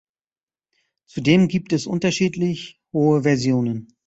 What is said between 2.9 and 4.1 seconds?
hohe Versionen.